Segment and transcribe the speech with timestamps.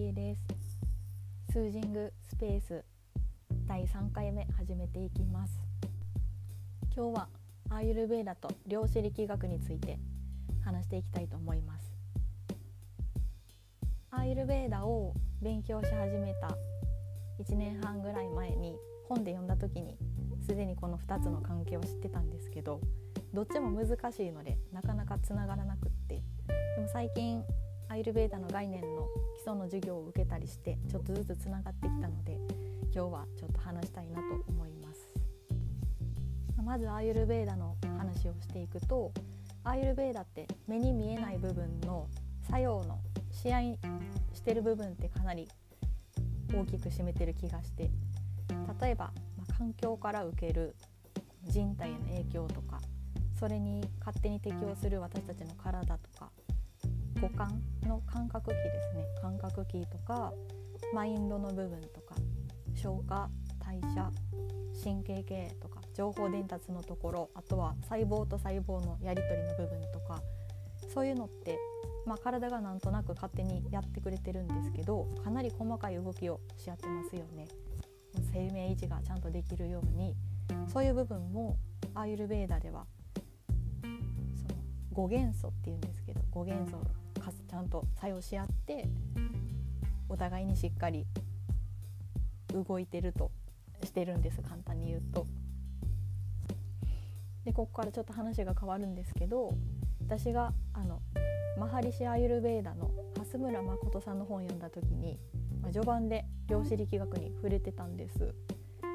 [0.00, 0.40] りえです
[1.52, 2.82] スージングスペース
[3.68, 5.60] 第3回目始めていきます。
[6.96, 7.28] 今日は
[7.68, 9.98] アーユルベーダと量子力学について
[10.64, 11.92] 話していきたいと思います。
[14.10, 16.56] アーユルベーダを勉強し始めた
[17.44, 18.76] 1年半ぐらい前に
[19.06, 19.98] 本で読んだ時に
[20.40, 22.80] すでにこの2つの関係を知ってたんですけど
[23.34, 26.22] どっちも難しいのでなかなかつながらなくって。
[26.76, 27.44] でも最近
[27.90, 32.38] アイルベーダの概念の基礎の授業を受けたりしてちょっとずつつながってきたので
[32.94, 35.10] 今日はちょっと話したいなと思います。
[36.62, 39.12] まずアイルベーダの話をしていくと
[39.64, 42.06] アイルベーダって目に見えない部分の
[42.48, 43.00] 作用の
[43.32, 43.60] 試合
[44.34, 45.48] してる部分ってかなり
[46.54, 47.90] 大きく占めてる気がして
[48.80, 50.76] 例えば、まあ、環境から受ける
[51.44, 52.80] 人体への影響とか
[53.38, 56.30] それに勝手に適応する私たちの体とか
[57.20, 58.54] 五感の感覚器で
[58.92, 60.32] すね感覚器とか
[60.94, 62.14] マインドの部分とか
[62.74, 63.28] 消化
[63.62, 64.10] 代謝
[64.82, 70.22] 神経系とか情報伝達のところあとは細胞と細胞のやり取りの部分とか
[70.94, 71.58] そういうのって、
[72.06, 77.46] まあ、体がなんとなく勝手にやってくれてるんですけどかなり細かい動きをし合ってますよね。
[78.32, 80.16] 生命維持がちゃんとできるように
[80.72, 81.56] そういう部分も
[81.94, 82.86] アーユルベーダでは
[83.82, 83.86] そ
[84.98, 86.78] の5元素っていうんですけど5元素
[87.50, 88.88] ちゃんと作用し合って
[90.08, 91.06] お互いにしっかり
[92.52, 93.30] 動いてると
[93.84, 95.26] してるんです簡単に言うと。
[97.44, 99.54] でここからちょっと話が変わるんですけど
[100.02, 101.00] 私があの
[101.58, 105.18] マハリシ・アユルベーダの蓮村誠さんの本を読んだ時に、
[105.62, 108.34] まあ、序盤で量子力学に触れてたんです。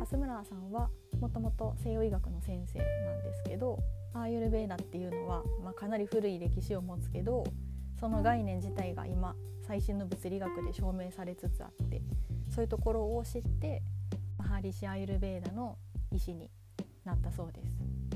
[0.00, 3.78] 蓮村さんはもともと西洋医学の先生なんですけど
[4.12, 7.44] アーユルベーダっていうのは、まあ、かなり古い歴史を持つけど
[7.98, 9.34] その概念自体が今
[9.66, 12.02] 最新の物理学で証明されつつあって
[12.50, 13.82] そういうところを知って
[14.38, 15.76] マハリシ・アユルベーダの
[16.12, 16.50] 医師に
[17.04, 18.06] なったそうです。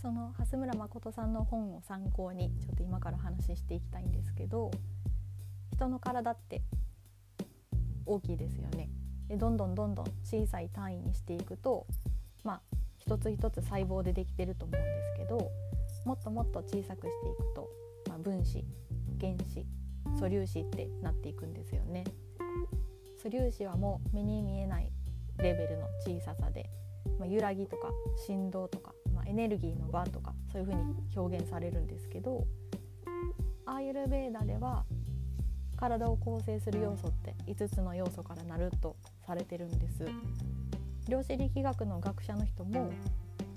[0.00, 4.70] その蓮村誠さんの本を参考にちょっと今から話していきたいんですけど
[5.74, 6.62] 人の体って
[8.06, 8.88] 大きいですよね。
[9.28, 11.86] でどんどんどんどん小さい単位にしていくと
[12.44, 12.60] まあ
[12.96, 15.50] 一つ一つ細胞でできてると思うんですけど
[16.04, 17.68] もっともっと小さくしていくと、
[18.08, 18.64] まあ、分子
[19.20, 19.66] 原子
[20.18, 22.04] 素粒子ってなっていくんですよね。
[23.18, 24.90] 素粒子はもう目に見えない
[25.38, 26.70] レベルの小ささで、
[27.18, 27.90] まあ、揺らぎとか
[28.26, 30.80] 振動とか、まあ、エネルギーの場とかそういうふうに
[31.14, 32.46] 表現されるんですけど
[33.66, 34.84] アーユルベーダでは
[35.76, 38.96] 体を構成する要素って5つの要素からなると
[39.26, 40.04] されてるんです。
[41.08, 42.90] 量子力学の学者の人も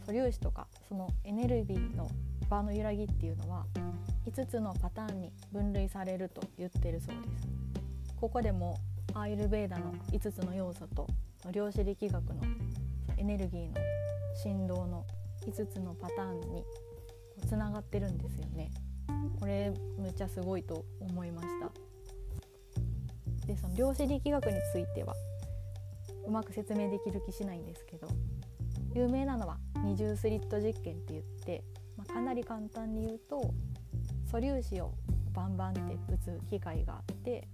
[0.00, 2.08] 素粒子とかそのエネルギーの
[2.48, 3.66] 場の揺らぎっていうのは
[4.26, 7.48] 5つのパターンに分類されると言ってるそうです。
[8.20, 8.78] ここでも
[9.14, 11.06] アーユルベーダの5つの要素と
[11.52, 12.42] 量子力学の
[13.16, 13.74] エネルギーの
[14.42, 15.04] 振動の
[15.46, 16.64] 5つのパターンに
[17.46, 18.70] つながってるんですよね。
[19.38, 21.70] これむちゃすごいと思いました。
[23.46, 25.14] でその量子力学については
[26.26, 28.08] うまく説明できる気しないんですけど
[28.96, 31.62] 有名なのは二重スリット実験って言って、
[31.98, 33.52] まあ、かなり簡単に言うと
[34.24, 34.94] 素粒子を
[35.34, 37.46] バンバンって打つ機械があって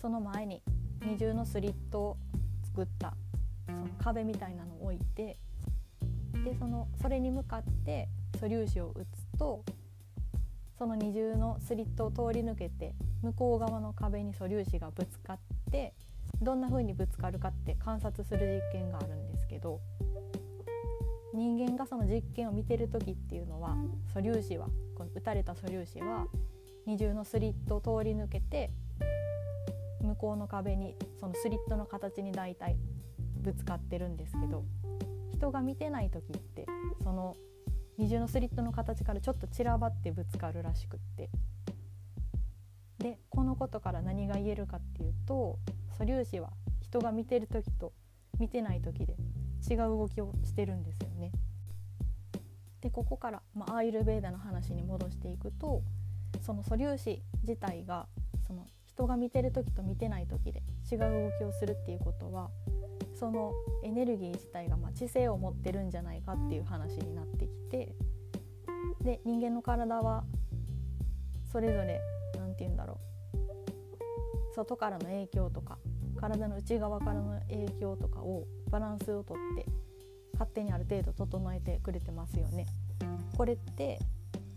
[0.00, 0.62] その前に
[1.04, 2.16] 二重のスリットを
[2.64, 3.12] 作った
[3.66, 5.36] その壁みたいなのを置いて
[6.42, 8.08] でそのそれに向かって
[8.40, 9.64] 素粒子を打つと
[10.78, 15.38] その二重のスリットを通り抜けて向こう側の壁に素粒子がぶつかっ
[15.70, 15.92] て
[16.40, 19.80] どんな風にぶつかるかって観察する実験があるんですけど
[21.38, 23.76] 人間がその実験を見てる時っていうのは
[24.12, 24.66] 素粒子は
[24.96, 26.26] この打たれた素粒子は
[26.84, 28.70] 二重のスリットを通り抜けて
[30.00, 32.76] 向こうの壁にそのスリットの形に大体
[33.40, 34.64] ぶつかってるんですけど
[35.32, 36.66] 人が見てない時って
[37.04, 37.36] その
[37.98, 41.30] 二重のスリットの形からちょっと散らばってぶつかるらしくって。
[42.98, 45.60] でこのことから何が言えるかっていうと
[45.96, 46.50] 素粒子は
[46.80, 47.92] 人が見てる時と
[48.40, 49.14] 見てない時で
[49.68, 51.32] 違う動きをしてるんですよね。
[52.80, 55.82] でここから、まあ、アーユルベーダの話に戻していくと
[56.42, 58.06] その素粒子自体が
[58.46, 62.50] その人が見てる時と見てない時で違う動きをするっていうことは
[63.18, 63.52] その
[63.82, 67.94] エネルギー自体がま知性を持ってるんじゃないかっていう話になってきて
[69.02, 70.24] で人間の体は
[71.50, 72.00] それぞれ
[72.38, 73.00] 何て言うんだろ
[73.34, 75.78] う外からの影響とか
[76.20, 79.66] 体の内側からの影響とかをバランスをとって
[80.32, 82.66] 勝手にある程度整えてくれてますよね。
[83.36, 83.98] これって、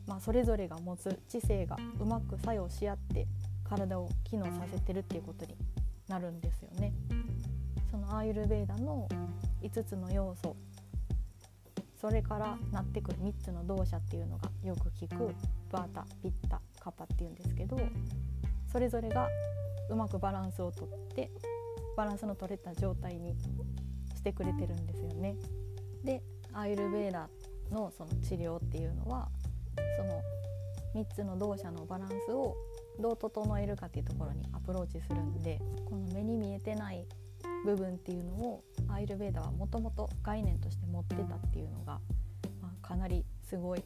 [0.07, 3.27] まあ、それぞれが持つ知性がうまく作用し合って
[3.63, 5.55] 体を機能させてるっていうことに
[6.07, 6.93] なるんですよね。
[7.91, 9.07] そのアーユルベーダの
[9.61, 10.55] 5つの要素
[11.99, 15.35] それからなってくる3つの動作っていうのがよく聞く
[15.71, 17.79] バータピッタカパっていうんですけど
[18.71, 19.27] それぞれが
[19.89, 21.29] うまくバランスをとって
[21.97, 23.35] バランスの取れた状態に
[24.15, 25.35] してくれてるんですよね。
[26.03, 26.21] で
[26.53, 27.29] アイルベーダ
[27.69, 29.29] のその治療っていうのは
[29.97, 30.21] その
[30.95, 32.55] 3つの動作のバランスを
[32.99, 37.05] どう整えるかっていうところにアプローチするんでこの目に見えてない
[37.65, 41.99] 部分っていうのをアイルベーダはもともと概念として持ってたっていうのが、
[42.61, 43.83] まあ、かなりすごい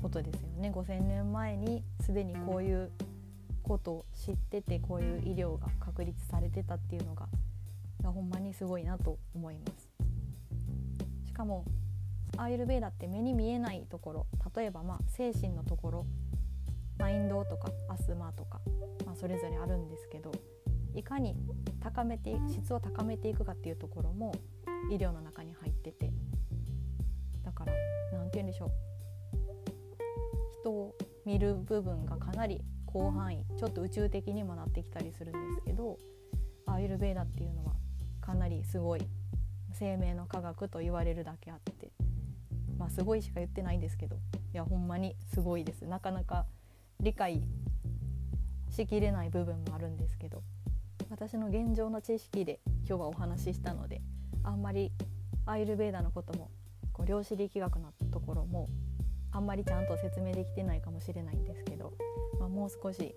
[0.00, 2.90] ことですよね5,000年前にすでにこういう
[3.64, 7.26] ことを知っててこういう医療が確立されてたっていうのが
[8.04, 9.90] ほんまにすごいなと思います。
[11.26, 11.64] しかも
[12.36, 16.06] アイルベーダって目に見えないところ例えばまあ精神のところ
[16.98, 18.60] マインドとかアスマとか、
[19.04, 20.32] まあ、それぞれあるんですけど
[20.94, 21.36] いかに
[21.80, 24.32] 高めて質を高めていくかっていうところも
[24.90, 26.12] 医療の中に入ってて
[27.44, 27.72] だから
[28.12, 28.70] 何て言うんでしょう
[30.60, 30.94] 人を
[31.24, 32.60] 見る部分がかなり
[32.94, 35.98] 広範囲ちょっと宇宙的にもなってきたりするんですけど
[36.64, 37.72] アイルベーダっていうのは
[38.20, 39.02] かなりすごい
[39.72, 41.90] 生命の科学と言われるだけあって
[42.78, 44.14] まあすごいしか言ってないんですけど
[44.52, 45.84] いやほんまにすごいです。
[45.86, 46.46] なかなか
[47.00, 47.42] 理解
[48.70, 50.42] しきれない部分もあるんですけど
[51.10, 54.00] 私の現状の知識で今日はお話ししたので
[54.44, 54.92] あんまり
[55.46, 56.50] アイルベーダのことも
[56.92, 58.68] こう量子力学のところも
[59.34, 61.92] あんまりちゃんと説明できてないかもしれないんですけど、
[62.38, 63.14] まあ、もう少し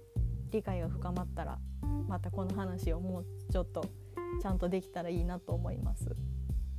[0.51, 1.59] 理解が深まったら
[2.07, 3.85] またこの話をもうちょっと
[4.41, 6.15] ちゃんとできたらいいなと思います。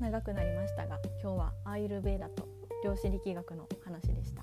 [0.00, 2.48] 長くなりましたが今日はアイルベーダと
[2.84, 4.42] 量子力学の話でした。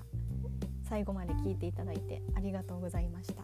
[0.88, 3.42] 最後まで聞いていただいてありがとうございました。